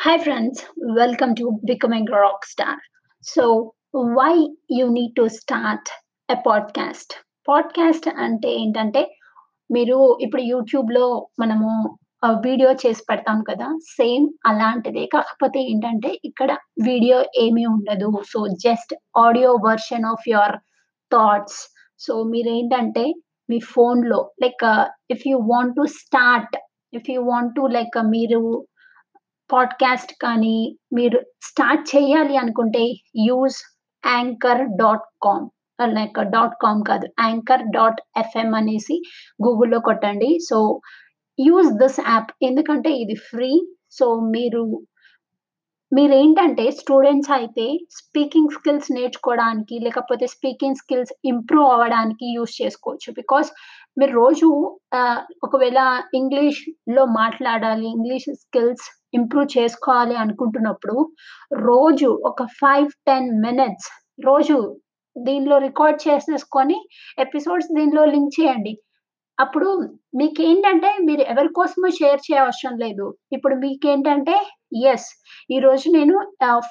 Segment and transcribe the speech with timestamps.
[0.00, 0.64] Hi, friends.
[0.96, 2.76] Welcome to Becoming a Rockstar.
[3.24, 5.90] So, why you need to start
[6.28, 7.10] a podcast?
[7.48, 9.02] Podcast అంటే ఏంటంటే
[9.70, 11.68] మీరు ఇప్పుడు యూట్యూబ్లో మనము
[12.40, 16.50] వీడియో చేసి పెడతాం కదా సేమ్ అలాంటిదే కాకపోతే ఏంటంటే ఇక్కడ
[16.84, 20.56] వీడియో ఏమీ ఉండదు so just audio version of your
[21.12, 21.60] thoughts
[21.98, 23.14] so మీరేంటంటే
[23.50, 24.66] మీ ఫోన్లో like
[25.10, 26.56] if you want to start
[26.92, 28.42] if you want to like మీరు
[29.52, 32.84] పాడ్కాస్ట్ కానీ మీరు స్టార్ట్ చేయాలి అనుకుంటే
[33.16, 33.56] use
[34.06, 35.48] anchor dot com
[35.84, 39.02] like dot com కాదు యాంకర్ డాట్ ఎఫ్ఎం అనేసి
[39.46, 40.38] గూగుల్లో కొట్టండి.
[40.50, 40.80] సో
[41.40, 44.82] యూజ్ దిస్ యాప్ ఎందుకంటే ఇది ఫ్రీ సో మీరు
[45.92, 47.64] మీరేంటంటే స్టూడెంట్స్ అయితే
[47.98, 53.08] స్పీకింగ్ స్కిల్స్ నేర్చుకోవడానికి లేకపోతే స్పీకింగ్ స్కిల్స్ ఇంప్రూవ్ అవ్వడానికి యూస్ చేసుకోవచ్చు.
[53.12, 53.48] బికాస్
[53.96, 54.48] మీరు రోజు
[55.46, 55.80] ఒకవేళ
[56.20, 58.86] ఇంగ్లీష్లో మాట్లాడాలి ఇంగ్లీష్ స్కిల్స్
[59.18, 60.96] ఇంప్రూవ్ చేసుకోవాలి అనుకుంటున్నప్పుడు
[61.64, 63.88] రోజు ఒక ఫైవ్ టెన్ మినిట్స్
[64.28, 64.58] రోజు
[65.16, 66.78] దీనిలో రికార్డ్ చేసేసుకొని
[67.18, 68.72] ఎపిసోడ్స్ దీనిలో లింక్ చేయండి.
[69.42, 69.68] అప్పుడు
[70.20, 73.06] మీకేంటంటే మీరు ఎవరి కోసమో షేర్ చేయవసరం లేదు.
[73.36, 74.34] ఇప్పుడు మీకేంటంటే
[74.92, 75.08] ఎస్
[75.56, 76.14] ఈరోజు నేను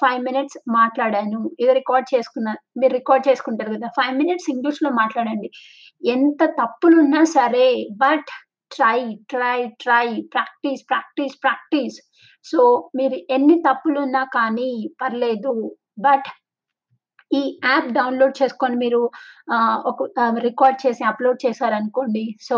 [0.01, 1.39] ఫైవ్ మినిట్స్ మాట్లాడాను.
[1.61, 3.87] ఇది రికార్డ్ చేసుకున్నా మీరు రికార్డ్ చేసుకుంటారు కదా.
[3.99, 5.49] ఫైవ్ మినిట్స్ ఇంగ్లీష్లో మాట్లాడండి.
[6.15, 7.67] ఎంత తప్పులున్నా సరే
[8.03, 8.29] but
[8.75, 8.99] try
[9.31, 11.97] try try practice practice practice
[12.45, 12.61] so
[12.99, 14.69] మీరు ఎన్ని తప్పులున్నా కానీ
[15.01, 15.53] పర్లేదు
[16.07, 16.29] బట్
[17.31, 18.99] ఈ యాప్ డౌన్లోడ్ చేసుకొని మీరు
[19.89, 20.03] ఒక
[20.47, 22.55] రికార్డ్ చేసి అప్లోడ్ చేశారనుకోండి సో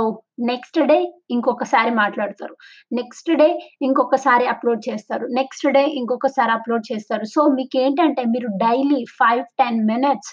[0.51, 0.97] నెక్స్ట్ డే
[1.29, 2.55] ఇంకొకసారి మాట్లాడతారు.
[2.99, 3.47] నెక్స్ట్ డే
[3.87, 5.25] ఇంకొకసారి అప్లోడ్ చేస్తారు.
[5.39, 7.25] నెక్స్ట్ డే ఇంకొకసారి అప్లోడ్ చేస్తారు.
[7.35, 10.31] సో మీకు ఏంటంటే మీరు డైలీ ఫైవ్ టెన్ మినిట్స్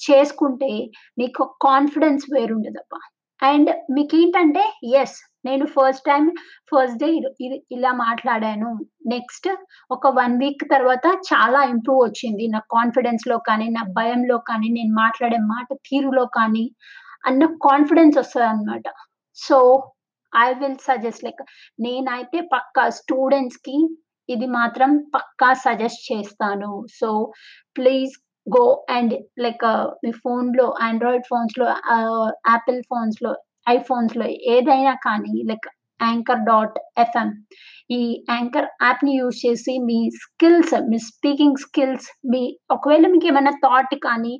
[0.00, 0.72] చేసుకుంటే
[1.18, 3.00] మీకు కాన్ఫిడెన్స్ వేరుండదబ్బా.
[3.42, 4.62] అండ్ మీకు ఏంటంటే
[5.02, 5.18] ఎస్
[5.48, 6.24] నేను ఫస్ట్ టైం
[6.70, 7.08] ఫస్ట్ డే
[7.76, 8.70] ఇలా మాట్లాడాను.
[9.14, 9.48] నెక్స్ట్
[9.96, 12.46] ఒక వన్ వీక్ తర్వాత చాలా ఇంప్రూవ్ వచ్చింది.
[12.54, 16.64] నా కాన్ఫిడెన్స్లో కానీ నా భయంలో కానీ నేను మాట్లాడే మాట తీరులో కానీ
[17.28, 18.88] అన్న కాన్ఫిడెన్స్ వస్తుంది అనమాట
[19.38, 19.58] so
[20.32, 21.42] I will suggest like
[21.80, 23.76] నేనైతే పక్కా స్టూడెంట్స్కి
[24.28, 26.72] ఇది మాత్రం పక్కా సజెస్ట్ చేస్తాను.
[27.00, 27.08] So
[27.76, 28.12] please
[28.46, 28.64] go
[28.96, 29.14] and
[29.44, 29.64] like
[30.04, 31.66] మీ ఫోన్లో ఆండ్రాయిడ్ ఫోన్స్లో
[32.52, 33.32] యాపిల్ ఫోన్స్లో
[33.68, 35.68] ఐఫోన్స్లో ఏదైనా కానీ లైక్
[36.00, 37.28] యాంకర్ డాట్ ఎఫ్ఎం
[37.90, 43.94] ఈ యాంకర్ యాప్ని యూజ్ చేసి మీ స్కిల్స్ మీ స్పీకింగ్ స్కిల్స్ మీ ఒకవేళ మీకు ఏమైనా థాట్
[44.02, 44.34] కానీ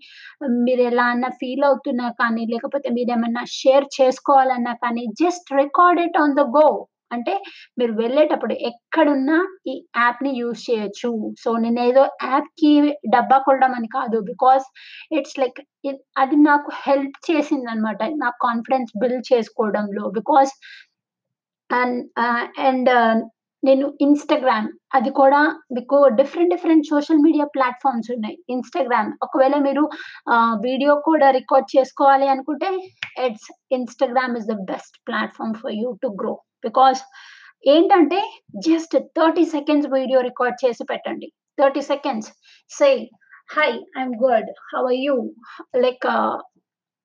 [0.59, 6.19] మీరు ఎలా అన్నా ఫీల్ అవుతున్నా కానీ లేకపోతే మీరు ఏమన్నా షేర్ చేసుకోవాలన్నా కానీ just record it
[6.19, 6.69] on the go.
[7.15, 7.35] అంటే
[7.79, 9.39] మీరు వెళ్ళేటప్పుడు ఎక్కడున్నా
[9.73, 11.11] ఈ యాప్ని యూజ్ చేయొచ్చు.
[11.43, 12.73] సో నేను ఏదో యాప్కి
[13.15, 14.19] డబ్బా కొట్టడం అని కాదు.
[14.33, 14.67] బికాస్
[15.19, 15.61] ఇట్స్ లైక్
[16.25, 20.05] అది నాకు హెల్ప్ చేసింది అనమాట నా కాన్ఫిడెన్స్ బిల్డ్ చేసుకోవడంలో.
[20.21, 20.53] బికాస్
[21.71, 21.99] అండ్
[22.69, 22.91] అండ్
[23.63, 25.39] నేను ఇన్స్టాగ్రామ్ అది కూడా
[25.77, 28.37] మీకు different different social media platforms ఉన్నాయి.
[28.55, 29.83] ఇన్స్టాగ్రామ్ ఒకవేళ మీరు
[30.67, 32.69] వీడియో కూడా రికార్డ్ చేసుకోవాలి అనుకుంటే
[33.27, 33.49] it's
[33.79, 36.35] Instagram is the best platform for you to grow.
[36.65, 37.01] Because
[37.65, 38.21] ఏంటంటే
[38.67, 41.29] just thirty seconds video record చేసి పెట్టండి.
[41.59, 42.29] Thirty seconds
[42.71, 42.91] say
[43.57, 45.17] hi I'm good how are you
[45.85, 46.07] like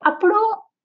[0.02, 0.38] అప్పుడు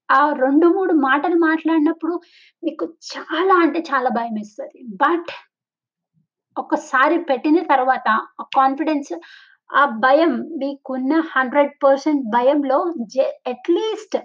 [0.08, 2.14] ఆ రెండు మూడు మాటలు మాట్లాడినప్పుడు
[2.62, 5.30] మీకు చాలా అంటే చాలా భయం ఇస్తుంది బట్
[6.56, 8.08] ఒకసారి పెట్టిన తర్వాత
[8.40, 9.12] ఆ కాన్ఫిడెన్స్
[9.70, 12.78] ఆ భయం మీకున్న హండ్రెడ్ పర్సెంట్ భయంలో
[13.52, 14.16] at least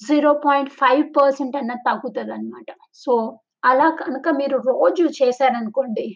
[0.00, 3.12] zero point five percent అన్న తగ్గుతుంది అనమాట సో
[3.66, 6.06] అలా కనుక మీరు రోజు చేశారనుకోండి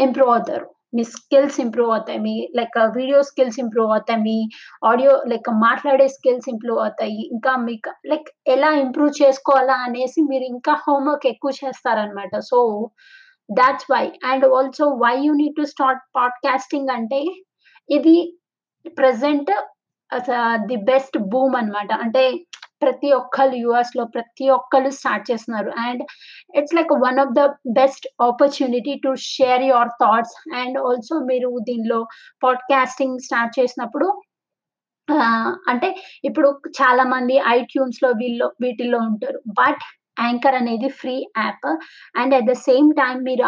[0.00, 0.66] ఇంప్రూవ్ అవుతారు.
[0.94, 2.18] మీ స్కిల్స్ ఇంప్రూవ్ అవుతాయి.
[2.18, 4.20] మీ లైక్ వీడియో స్కిల్స్ ఇంప్రూవ్ అవుతాయి.
[4.22, 4.36] మీ
[4.84, 7.20] ఆడియో లైక్ మాట్లాడే స్కిల్స్ ఇంప్రూవ్ అవుతాయి.
[7.32, 12.34] ఇంకా మీకు లైక్ ఎలా ఇంప్రూవ్ చేసుకోవాలా అనేసి మీరు ఇంకా హోంవర్క్ ఎక్కువ చేస్తారనమాట.
[12.40, 12.60] So
[13.48, 17.20] that's why and also why you need to start podcasting అంటే
[17.88, 18.16] ఇది
[18.96, 19.50] ప్రజెంట్
[20.66, 22.22] ది బెస్ట్ బూమ్ అనమాట అంటే
[22.82, 25.70] ప్రతి ఒక్కరు యుఎస్లో ప్రతి ఒక్కరు స్టార్ట్ చేస్తున్నారు.
[25.78, 26.02] And
[26.54, 32.00] it's like one of the best opportunity to share your thoughts and also మీరు దీనిలో
[32.42, 34.08] పాడ్కాస్టింగ్ స్టార్ట్ చేసినప్పుడు
[35.68, 35.88] అంటే
[36.24, 36.48] ఇప్పుడు
[36.78, 39.38] చాలా మంది ఐట్యూన్స్లో వీళ్ళు వీటిల్లో ఉంటారు.
[39.60, 39.84] బట్
[40.20, 41.66] యాంకర్ అనేది free app
[42.16, 43.44] and at the same time మీరు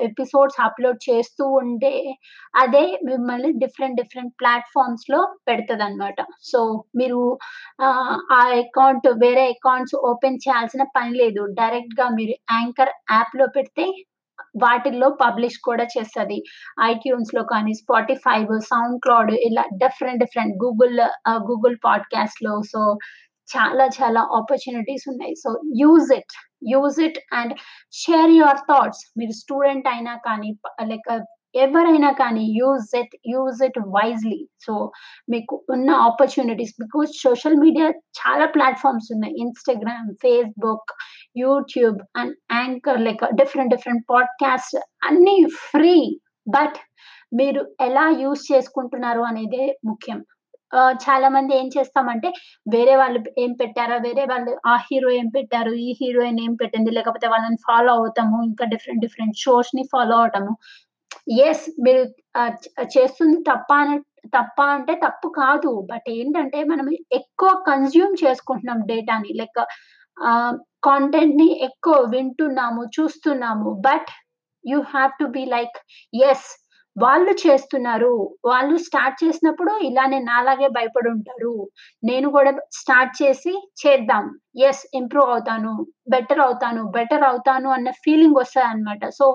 [0.00, 1.92] ఎపిసోడ్స్ అప్లోడ్ చేస్తూ ఉంటే
[2.56, 6.60] అదే మిమ్మల్ని డిఫరెంట్ డిఫరెంట్ ప్లాట్ఫామ్స్లో పెడుతుంది అనమాట సో
[6.96, 7.20] మీరు
[7.82, 11.42] ఆ అకౌంట్ వేరే అకౌంట్స్ ఓపెన్ చేయాల్సిన పని లేదు.
[11.60, 13.86] డైరెక్ట్గా మీరు యాంకర్ యాప్లో పెడితే
[14.62, 16.36] వాటిల్లో పబ్లిష్ కూడా చేస్తుంది.
[16.82, 18.38] ఐట్యూన్స్లో కానీ స్పాటిఫై
[18.70, 21.00] సౌండ్ క్లౌడ్ ఇలా డిఫరెంట్ డిఫరెంట్ గూగుల్
[21.50, 22.54] గూగుల్ పాడ్కాస్ట్లో.
[22.72, 22.80] సో
[23.48, 26.34] చాలా చాలా ఆపర్చునిటీస్ ఉన్నాయి so use it
[26.68, 27.52] use it and
[27.94, 30.50] share your thoughts మీరు స్టూడెంట్ అయినా కానీ
[30.84, 31.10] లైక్
[31.54, 34.40] ఎవరైనా కానీ use it use it wisely.
[34.60, 34.72] So,
[35.28, 37.86] మీకు ఉన్న ఆపర్చునిటీస్ మీకు సోషల్ మీడియా
[38.20, 39.34] చాలా ప్లాట్‌ఫార్మ్స్ ఉన్నాయి.
[39.38, 40.92] Instagram, Facebook,
[41.36, 45.96] YouTube and Anchor like different different podcast అన్నీ ఫ్రీ.
[46.50, 46.78] బట్
[47.32, 50.20] మీరు ఎలా యూజ్ చేసుకుంటున్నారు అనేదే ముఖ్యం.
[50.72, 52.28] ఆహ్, చాలామంది ఏం చేస్తామంటే
[52.66, 57.28] వేరే వాళ్ళు ఏం పెట్టారా, వేరే వాళ్ళు ఆ హీరో ఏం పెట్టారు, ఈ హీరోయిన్ ఏం పెట్టింది, లేకపోతే
[57.28, 58.38] వాళ్ళని ఫాలో అవుతాము.
[58.48, 60.52] ఇంకా డిఫరెంట్ డిఫరెంట్ షోస్‌ని ఫాలో అవ్వటము.
[61.36, 62.02] యెస్ మీరు
[62.40, 62.54] ఆహ్,
[62.94, 63.92] చేస్తుంది తప్ప అన
[64.34, 65.72] తప్ప అంటే తప్పు కాదు.
[65.90, 66.86] బట్ ఏంటంటే మనం
[67.18, 69.32] ఎక్కువ కన్జ్యూమ్ చేసుకుంటున్నాం డేటాని.
[69.40, 69.60] లైక్
[70.18, 73.70] ఆహ్, కాంటెంట్‌ని ఎక్కువ వింటున్నాము, చూస్తున్నాము.
[73.86, 74.10] But
[74.64, 75.78] you have to be like
[76.12, 76.48] yes
[76.98, 78.12] వాళ్ళు చేస్తున్నారు.
[78.44, 81.52] వాళ్ళు స్టార్ట్ చేసినప్పుడు ఇలానే నాలాగే భయపడి ఉంటారు
[82.02, 83.52] నేను కూడా స్టార్ట్ చేసి
[83.82, 84.24] చేద్దాం.
[84.68, 85.72] ఎస్ ఇంప్రూవ్ అవుతాను.
[86.08, 89.02] బెటర్ అవుతాను, బెటర్ అవుతాను అన్న ఫీలింగ్ వస్తదనమాట.
[89.18, 89.26] సో,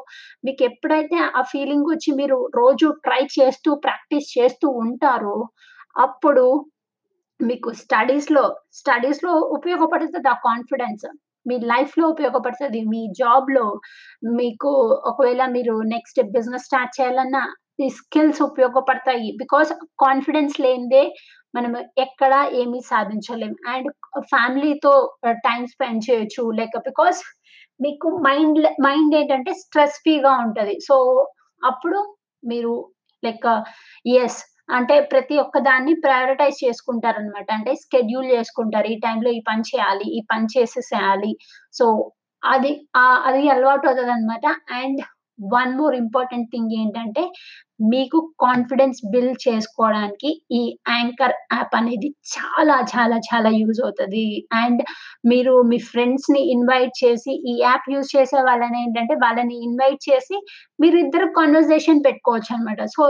[0.44, 5.38] మీకు ఎప్పుడైతే ఆ ఫీలింగ్ వచ్చి మీరు రోజు ట్రై చేస్తూ, ప్రాక్టీస్ చేస్తూ ఉంటారో,
[5.98, 6.46] అప్పుడు
[7.40, 11.06] మీకు స్టడీస్‌లో స్టడీస్‌లో ఉపయోగపడుతుంది ఆ కాన్ఫిడెన్స్.
[11.46, 13.66] మీ లైఫ్‌లో ఉపయోగపడుతుంది మీ జాబ్‌లో
[14.36, 14.72] మీకు
[15.06, 17.44] ఒకవేళ మీరు నెక్స్ట్ బిజినెస్ స్టార్ట్ చేయాలన్నా
[17.80, 19.30] ఈ స్కిల్స్ ఉపయోగపడతాయి.
[19.38, 19.70] బికాస్
[20.00, 21.04] కాన్ఫిడెన్స్ లేనిదే
[21.54, 23.54] మనం ఎక్కడ ఏమి సాధించలేం.
[23.68, 23.90] అండ్
[24.30, 24.94] ఫ్యామిలీతో
[25.48, 26.44] టైం స్పెండ్ చేయొచ్చు.
[26.52, 27.22] లైక్ బికాస్
[27.80, 30.76] మీకు మైండ్ మైండ్ ఏంటంటే స్ట్రెస్ ఫ్రీగా ఉంటది.
[30.88, 30.96] సో,
[31.62, 32.00] అప్పుడు
[32.44, 32.74] మీరు
[33.24, 33.48] లైక్
[34.20, 34.40] ఎస్
[34.70, 37.48] అంటే ప్రతి ఒక్క దాన్ని ప్రయారిటైజ్ చేసుకుంటారనమాట.
[37.52, 38.88] అంటే స్కెడ్యూల్ చేసుకుంటారు.
[38.88, 40.06] ఈ టైంలో ఈ పని చేయాలి.
[40.18, 41.32] ఈ పని చేసేసేయాలి.
[41.74, 41.88] సో,
[42.44, 42.72] అది
[43.28, 44.46] అది అలవాటు అవుతుంది అనమాట
[44.80, 45.02] and
[45.40, 47.22] one more important thing ఏంటంటే
[47.92, 54.82] మీకు కాన్ఫిడెన్స్ బిల్డ్ చేసుకోవడానికి ఈ యాంకర్ యాప్ అనేది చాలా చాలా చాలా యూజ్ అవుతుంది అండ్
[55.26, 60.38] మీరు మీ ఫ్రెండ్స్ని ఇన్వైట్ చేసి ఈ యాప్ యూజ్ చేసే వాళ్ళని ఏంటంటే వాళ్ళని ఇన్వైట్ చేసి
[60.80, 63.06] మీరు ఇద్దరు కాన్వర్జేషన్ పెట్టుకోవచ్చు అనమాట so,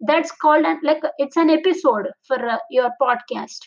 [0.00, 3.64] that's called an like it's an episode for your podcast.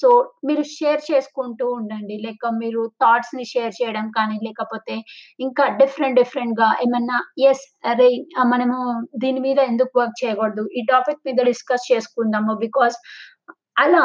[0.00, 0.08] So,
[0.44, 2.16] మీరు షేర్ చేసుకుంటూ ఉండండి.
[2.24, 4.94] లైక్ మీరు థాట్స్‌ని షేర్ చేయడం కానీ, లేకపోతే
[5.40, 8.08] ఇంకా డిఫరెంట్ డిఫరెంట్‌గా ఏమన్నా యెస్ అరే!
[8.38, 8.78] ఆహ్, మనము
[9.18, 10.68] దీని మీద ఎందుకు వర్క్ చేయకూడదు?
[10.76, 12.54] ఈ టాపిక్ మీద డిస్కస్ చేసుకుందాము.
[12.56, 12.96] బికాజ్
[13.78, 14.04] అలా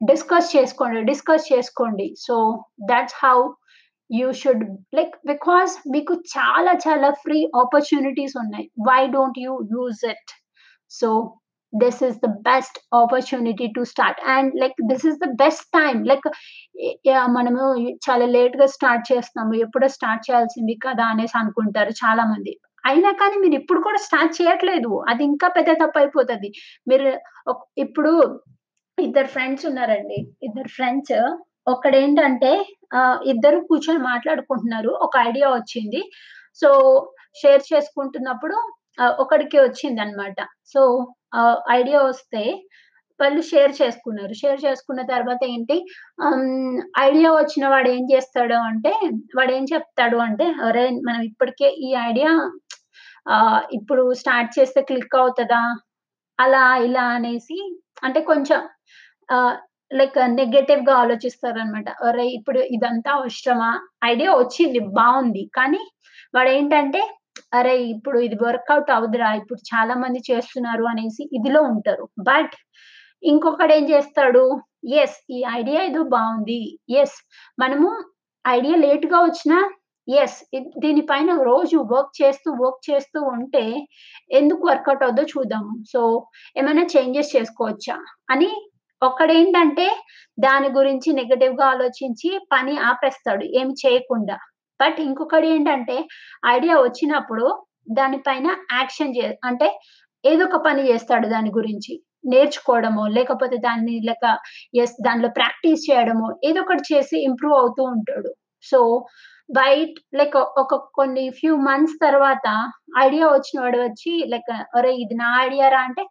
[0.00, 1.00] డిస్కస్ చేసుకోండి.
[1.02, 2.14] డిస్కస్ చేసుకోండి.
[2.18, 2.36] So,
[2.84, 3.36] that's how
[4.10, 4.64] you should
[4.94, 8.66] like because మీకు చాలా చాలా ఫ్రీ ఆపర్చునిటీస్ ఉన్నాయి.
[8.88, 10.30] Why don't you use it?
[10.92, 11.08] So,
[11.72, 14.20] this is the best opportunity to start.
[14.32, 16.26] And like this is the best time like
[17.36, 17.62] మనము
[18.06, 19.54] చాలా లేట్‌గా start చేస్తున్నాము.
[19.66, 21.04] ఎప్పుడో start చేయాల్సింది కదా!
[21.12, 22.54] అనేసి అనుకుంటారు చాలా మంది
[22.84, 24.90] అయినా కానీ మీరు ఇప్పుడు కూడా స్టార్ట్ చేయట్లేదు.
[25.10, 26.48] అది ఇంకా పెద్ద తప్పు అయిపోతుంది
[26.86, 27.08] మీరు
[27.78, 28.12] ఇప్పుడు
[28.98, 30.18] ఇద్దరు ఫ్రెండ్స్ ఉన్నారండి.
[30.42, 31.14] ఇద్దరు ఫ్రెండ్స్
[31.66, 32.52] ఒకడేంటంటే
[33.32, 34.92] ఇద్దరు కూర్చొని మాట్లాడుకుంటున్నారు.
[35.06, 36.00] ఒక ఐడియా వచ్చింది.
[36.62, 36.70] సో,
[37.36, 38.56] షేర్ చేసుకుంటున్నప్పుడు
[39.20, 40.38] ఒకడికి వచ్చిందనమాట.
[40.66, 40.82] సో,
[41.34, 42.42] ఆహ్, ఐడియా వస్తే
[43.20, 44.34] వాళ్ళు షేర్ చేసుకున్నారు.
[44.34, 45.76] షేర్ చేసుకున్న తర్వాత ఏంటి
[46.22, 48.92] హ్మ్, ఐడియా వచ్చిన వాడు ఏం చేస్తాడు అంటే,
[49.38, 50.94] వాడేం చెప్తాడు అంటే, "అరేయ్!
[51.08, 52.32] మనం ఇప్పటికే ఈ ఐడియా
[53.28, 55.62] ఆహ్, ఇప్పుడు స్టార్ట్ చేస్తే క్లిక్ అవుతదా?"
[56.38, 57.58] అలా ఇలా అనేసి
[58.02, 58.60] అంటే కొంచెం
[59.28, 59.56] ఆహ్,
[59.90, 61.88] లైక్ నెగెటివ్‌గా ఆలోచిస్తారనమాట.
[62.08, 62.32] "అరేయ్!
[62.38, 63.70] ఇప్పుడు ఇదంతా అవసరమా?
[64.06, 65.44] ఐడియా వచ్చింది బావుంది.
[65.54, 65.82] కానీ
[66.34, 67.02] వాడేంటంటే,
[67.52, 67.84] అరేయ్!
[67.94, 69.28] ఇప్పుడు ఇది వర్కౌట్ అవ్వదురా!
[69.40, 72.04] ఇప్పుడు చాలా మంది చేస్తున్నారు" అనేసి ఇదిలో ఉంటారు.
[72.28, 72.54] బట్
[73.22, 74.44] ఇంకొకడేం చేస్తాడు,
[75.00, 76.60] ఎస్ ఈ ఐడియా ఏదో బాగుంది
[77.00, 77.16] ఎస్
[77.58, 77.88] మనము
[78.44, 79.58] ఐడియా లేట్‌గా వచ్చినా
[80.08, 83.64] ఎస్ దీనిపైన దీని పైన రోజు వర్క్ చేస్తూ, వర్క్ చేస్తూ ఉంటే
[84.32, 85.72] ఎందుకు వర్కౌట్ అవుతుందో చూద్దాము.
[85.92, 86.00] సో,
[86.56, 87.96] ఏమైనా చేంజెస్ చేసుకోవచ్చా?
[88.32, 88.50] అని
[89.02, 89.86] ఒక్కడేంటంటే
[90.38, 94.36] దాని గురించి నెగెటివ్‌గా ఆలోచించి పని ఆపేస్తాడు ఏమి చేయకుండా.
[94.80, 95.96] బట్ ఇంకొకటి ఏంటంటే
[96.46, 97.46] ఐడియా వచ్చినప్పుడు
[97.92, 99.68] దాని పైన యాక్షన్ చే అంటే
[100.24, 102.02] ఏదో ఒక పని చేస్తాడు దాని గురించి.
[102.26, 104.24] నేర్చుకోవడమో, లేకపోతే దాన్ని లేక
[104.76, 108.30] ఎస్ దానిలో ప్రాక్టీస్ చేయడమో ఏదో ఒకటి చేసి ఇంప్రూవ్ అవుతూ ఉంటాడు.
[108.62, 108.80] సో,
[109.50, 115.44] బైట్ లైక్ ఒక కొన్ని ఫ్యూ మంత్స్ తర్వాత ఐడియా వచ్చిన వాడు వచ్చి లైక్ అరే ఇది నా
[115.44, 116.02] ఐడియా రా అంటే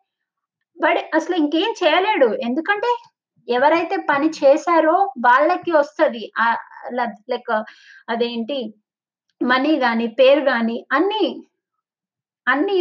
[0.78, 2.26] వాడు అసలు ఇంకేం చేయలేడు.
[2.44, 2.92] ఎందుకంటే
[3.48, 6.32] ఎవరైతే పని చేశారో వాళ్ళకి వస్తది.
[7.32, 7.54] లైక్
[8.10, 8.60] అదేంటి
[9.42, 11.26] మనీ కానీ పేరు కానీ అన్నీ,
[12.48, 12.78] అన్నీ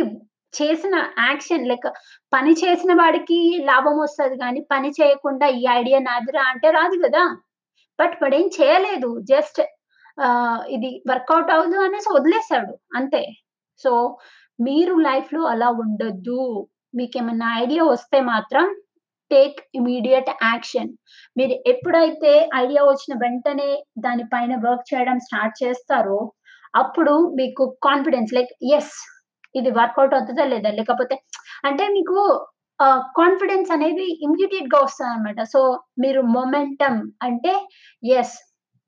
[0.55, 1.89] చేసిన యాక్షన్ లైక్
[2.33, 7.25] పని చేసిన వాడికి లాభం వస్తుంది కానీ పని చేయకుండా ఈ ఐడియా నాదిరా అంటే రాదు కదా
[7.99, 9.11] బట్ వాడేం చేయలేదు.
[9.33, 9.61] జస్ట్
[10.71, 13.23] ఇది వర్కౌట్ అవ్వదు అనేసి వదిలేసాడు అంతే.
[13.81, 13.93] సో,
[14.59, 16.41] మీరు లైఫ్‌లో అలా ఉండొద్దు.
[16.95, 18.67] మీకేమైనా ఐడియా వస్తే మాత్రం
[19.31, 20.91] టేక్ ఇమీడియట్ యాక్షన్.
[21.37, 22.33] మీరు ఎప్పుడైతే
[22.63, 26.19] ఐడియా వచ్చిన వెంటనే దానిపైన వర్క్ చేయడం స్టార్ట్ చేస్తారో,
[26.75, 28.95] అప్పుడు మీకు కాన్ఫిడెన్స్ లైక్ యెస్
[29.55, 30.71] ఇది వర్కౌట్ అవుతుందా లేదా?
[30.79, 31.15] లేకపోతే
[31.65, 32.19] అంటే మీకు
[33.19, 35.61] కాన్ఫిడెన్స్ అనేది ఇమ్మీడియేట్‌గా అనమాట సో,
[35.99, 37.53] మీరు మొమెంటమ్ అంటే
[38.19, 38.35] ఎస్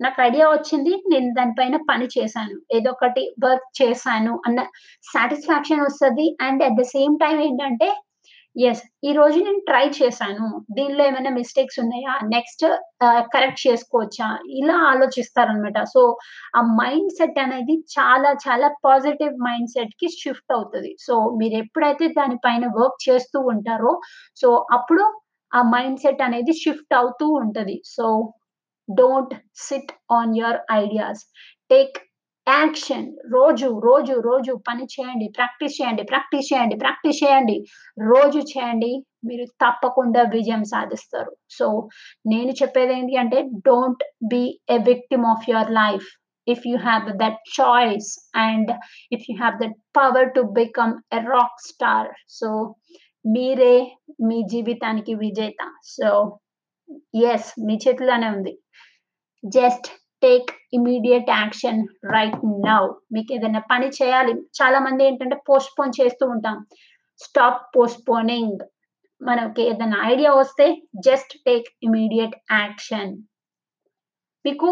[0.01, 0.93] నాకు ఐడియా వచ్చింది.
[1.13, 2.55] నేను దానిపైన పని చేశాను.
[2.77, 4.61] ఏదో ఒకటి వర్క్ చేశాను అన్న
[5.05, 7.89] సాటిస్ఫాక్షన్ వస్తుంది and at the same time ఏంటంటే
[8.59, 10.64] ఎస్ ఈ రోజు నేను ట్రై చేశాను.
[10.73, 12.26] దీనిలో ఏమైనా మిస్టేక్స్ ఉన్నాయా?
[12.26, 12.76] నెక్స్ట్
[13.21, 14.38] కరెక్ట్ చేసుకోవచ్చా?
[14.49, 15.83] ఇలా ఆలోచిస్తారనమాట.
[15.83, 16.19] సో,
[16.57, 20.97] ఆ మైండ్ సెట్ అనేది చాలా చాలా పాజిటివ్ మైండ్ సెట్కి షిఫ్ట్ అవుతది.
[21.00, 24.00] సో, మీరెప్పుడైతే దాని పైన వర్క్ చేస్తూ ఉంటారో,
[24.37, 25.21] సో, అప్పుడు
[25.54, 28.33] ఆ మైండ్ సెట్ అనేది షిఫ్ట్ అవుతూ ఉంటుంది so,
[28.95, 31.25] don't sit on your ideas.
[31.71, 31.97] Take
[32.50, 33.16] action.
[33.33, 35.33] రోజు, రోజు, రోజు పని చేయండి.
[35.37, 36.02] ప్రాక్టీస్ చేయండి.
[36.02, 36.76] ప్రాక్టీస్ చేయండి.
[36.76, 37.64] ప్రాక్టీస్ చేయండి.
[38.00, 39.04] రోజు చేయండి.
[39.25, 41.37] మీరు తప్పకుండా విజయం సాధిస్తారు.
[41.50, 41.88] సో,
[42.26, 46.07] నేను చెప్పేది ఏంటి అంటే don't be a victim of your life.
[46.49, 48.71] If you have that choice and
[49.12, 52.09] if you have that power to become a rock star.
[52.28, 52.75] So,
[53.26, 55.73] మీరే మీ జీవితానికి విజేత.
[55.85, 56.38] సో,
[57.16, 58.59] యెస్ మీ చేతిలోనే ఉంది.
[59.45, 61.81] Just take immediate action
[62.12, 62.83] right now.
[63.12, 64.35] మీకు ఏదైనా పని చేయాలి.
[64.61, 66.59] చాలా మంది ఏంటంటే పోస్ట్‌పోన్ చేస్తూ ఉంటాం.
[67.21, 68.61] Stop postponing.
[69.21, 70.67] మనకి ఏదైనా ఐడియా వస్తే
[71.05, 73.12] జస్ట్ టేక్ ఇమీడియట్ యాక్షన్.
[74.45, 74.69] మీకు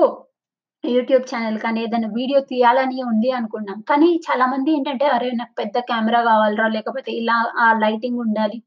[0.85, 3.79] యూట్యూబ్ ఛానల్ కానీ ఏదైనా వీడియో తీయాలని ఉంది అనుకున్నాం.
[3.91, 5.31] కానీ చాలా మంది ఏంటంటే అరే!
[5.33, 8.59] నాకు పెద్ద కెమెరా కావాలిరా లేకపోతే ఇలా ఆ లైటింగ్ ఉండాలి.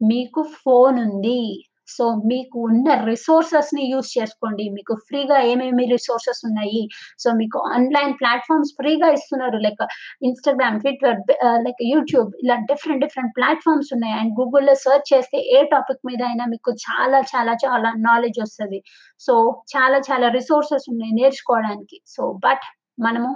[0.00, 1.40] మీకు ఫోన్ ఉంది.
[1.88, 4.64] సో, మీకు ఉన్న రిసోర్సెస్ని యూస్ చేసుకోండి.
[4.70, 6.82] మీకు ఫ్రీగా ఏమేమి రిసోర్సెస్ ఉన్నాయి.
[7.18, 9.58] సో, మీకు ఆన్‌లైన్ ప్లాట్ఫామ్స్ ఫ్రీగా ఇస్తున్నారు.
[9.58, 9.82] Like
[10.22, 11.18] Instagram, Twitter
[11.66, 14.16] like YouTube ఇలా డిఫరెంట్ డిఫరెంట్ ప్లాట్‌ఫార్మ్స్ ఉన్నాయి.
[14.20, 18.80] అండ్ గూగుల్‌లో సెర్చ్ చేస్తే ఏ టాపిక్ మీద అయినా మీకు చాలా చాలా చాలా నాలెడ్జ్ వస్తుంది
[19.20, 19.34] సో,
[19.74, 21.98] చాలా చాలా రిసోర్సెస్ ఉన్నాయి నేర్చుకోవడానికి.
[22.06, 22.66] సో, బట్
[23.00, 23.30] మనము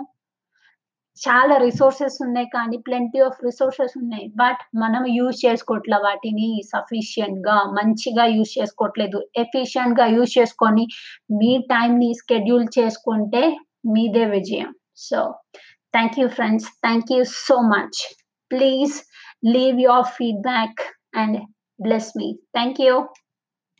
[1.21, 4.27] చాలా రిసోర్సెస్ ఉన్నాయి కానీ ప్లెంటీ ఆఫ్ రిసోర్సెస్ ఉన్నాయి.
[4.37, 9.21] బట్ మనం యూజ్ చేసుకోవట్ల వాటిని సఫిషియంట్‌గా మంచిగా యూజ్ చేసుకోవట్లేదు.
[9.37, 10.85] ఎఫిషియంట్‌గా యూజ్ చేసుకొని
[11.41, 13.43] మీ టైమ్‌ని షెడ్యూల్ చేసుకుంటే
[13.93, 14.71] మీదే విజయం.
[15.01, 15.21] So,
[15.95, 16.69] thank you friends.
[16.83, 18.01] Thank you so much.
[18.51, 18.97] Please
[19.53, 20.81] leave your feedback
[21.17, 21.39] and
[21.79, 22.29] bless me.
[22.53, 22.95] Thank you.